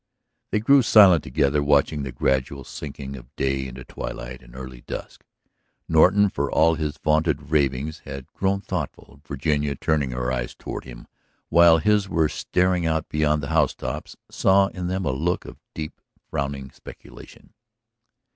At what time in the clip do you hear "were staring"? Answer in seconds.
12.09-12.87